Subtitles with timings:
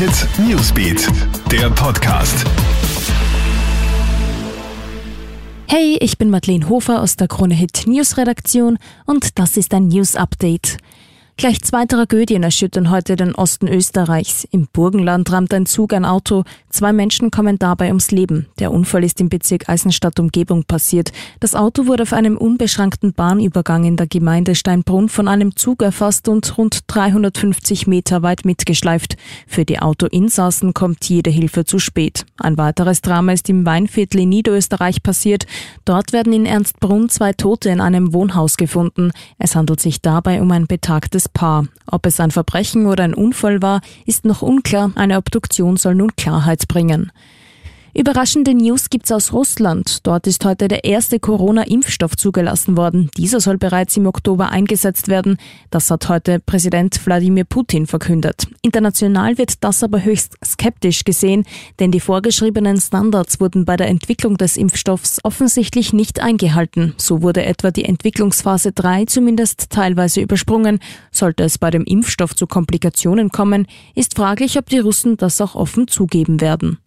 [0.00, 1.08] Hit Newsbeat,
[1.52, 2.46] der Podcast.
[5.68, 9.88] Hey, ich bin Madeleine Hofer aus der Krone Hit News Redaktion und das ist ein
[9.88, 10.78] News Update.
[11.40, 14.46] Gleich zwei Tragödien erschüttern heute den Osten Österreichs.
[14.50, 16.44] Im Burgenland rammt ein Zug ein Auto.
[16.68, 18.48] Zwei Menschen kommen dabei ums Leben.
[18.58, 21.12] Der Unfall ist im Bezirk Eisenstadt-Umgebung passiert.
[21.40, 26.28] Das Auto wurde auf einem unbeschrankten Bahnübergang in der Gemeinde Steinbrunn von einem Zug erfasst
[26.28, 29.16] und rund 350 Meter weit mitgeschleift.
[29.46, 32.26] Für die Autoinsassen kommt jede Hilfe zu spät.
[32.36, 35.46] Ein weiteres Drama ist im Weinviertel in Niederösterreich passiert.
[35.86, 39.10] Dort werden in Ernstbrunn zwei Tote in einem Wohnhaus gefunden.
[39.38, 41.66] Es handelt sich dabei um ein betagtes Paar.
[41.86, 44.92] Ob es ein Verbrechen oder ein Unfall war, ist noch unklar.
[44.94, 47.12] Eine Obduktion soll nun Klarheit bringen.
[47.92, 50.06] Überraschende News gibt's aus Russland.
[50.06, 53.10] Dort ist heute der erste Corona-Impfstoff zugelassen worden.
[53.16, 55.38] Dieser soll bereits im Oktober eingesetzt werden.
[55.70, 58.46] Das hat heute Präsident Wladimir Putin verkündet.
[58.62, 61.44] International wird das aber höchst skeptisch gesehen,
[61.80, 66.94] denn die vorgeschriebenen Standards wurden bei der Entwicklung des Impfstoffs offensichtlich nicht eingehalten.
[66.96, 70.78] So wurde etwa die Entwicklungsphase 3 zumindest teilweise übersprungen.
[71.10, 75.56] Sollte es bei dem Impfstoff zu Komplikationen kommen, ist fraglich, ob die Russen das auch
[75.56, 76.78] offen zugeben werden.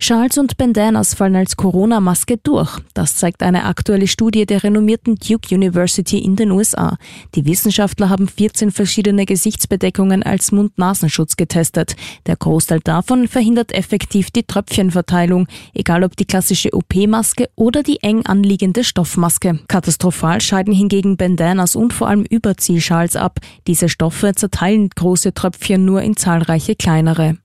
[0.00, 2.78] Charles und Bandanas fallen als Corona-Maske durch.
[2.94, 6.96] Das zeigt eine aktuelle Studie der renommierten Duke University in den USA.
[7.34, 11.96] Die Wissenschaftler haben 14 verschiedene Gesichtsbedeckungen als Mund-Nasenschutz getestet.
[12.26, 18.24] Der Großteil davon verhindert effektiv die Tröpfchenverteilung, egal ob die klassische OP-Maske oder die eng
[18.24, 19.58] anliegende Stoffmaske.
[19.66, 23.40] Katastrophal scheiden hingegen Bandanas und vor allem Überziehschals ab.
[23.66, 27.36] Diese Stoffe zerteilen große Tröpfchen nur in zahlreiche kleinere.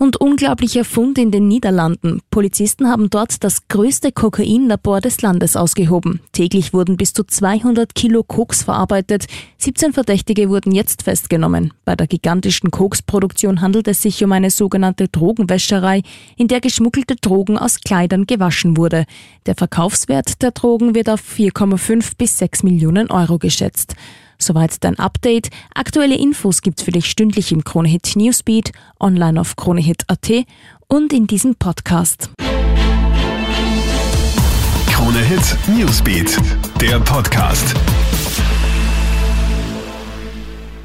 [0.00, 2.22] Und unglaublicher Fund in den Niederlanden.
[2.30, 6.20] Polizisten haben dort das größte Kokainlabor des Landes ausgehoben.
[6.32, 9.26] Täglich wurden bis zu 200 Kilo Koks verarbeitet.
[9.58, 11.74] 17 Verdächtige wurden jetzt festgenommen.
[11.84, 16.00] Bei der gigantischen Koksproduktion handelt es sich um eine sogenannte Drogenwäscherei,
[16.38, 19.04] in der geschmuggelte Drogen aus Kleidern gewaschen wurde.
[19.44, 23.96] Der Verkaufswert der Drogen wird auf 4,5 bis 6 Millionen Euro geschätzt.
[24.40, 25.50] Soweit dein Update.
[25.74, 30.30] Aktuelle Infos gibt's für dich stündlich im Kronehit Newsbeat, online auf kronehit.at
[30.88, 32.30] und in diesem Podcast.
[34.86, 36.36] Kronehit Newsbeat,
[36.80, 37.74] der Podcast.